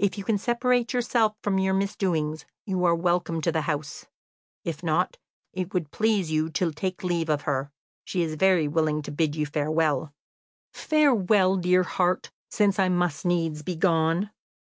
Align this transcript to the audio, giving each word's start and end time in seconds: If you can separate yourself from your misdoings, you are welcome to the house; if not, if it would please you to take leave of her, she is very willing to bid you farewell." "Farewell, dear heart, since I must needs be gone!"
If 0.00 0.18
you 0.18 0.24
can 0.24 0.36
separate 0.36 0.92
yourself 0.92 1.36
from 1.44 1.60
your 1.60 1.74
misdoings, 1.74 2.44
you 2.66 2.84
are 2.86 2.94
welcome 2.96 3.40
to 3.42 3.52
the 3.52 3.60
house; 3.70 4.04
if 4.64 4.82
not, 4.82 5.16
if 5.52 5.66
it 5.68 5.74
would 5.74 5.92
please 5.92 6.28
you 6.32 6.50
to 6.50 6.72
take 6.72 7.04
leave 7.04 7.28
of 7.30 7.42
her, 7.42 7.70
she 8.02 8.20
is 8.22 8.34
very 8.34 8.66
willing 8.66 9.00
to 9.02 9.12
bid 9.12 9.36
you 9.36 9.46
farewell." 9.46 10.12
"Farewell, 10.72 11.54
dear 11.58 11.84
heart, 11.84 12.32
since 12.50 12.80
I 12.80 12.88
must 12.88 13.24
needs 13.24 13.62
be 13.62 13.76
gone!" 13.76 14.32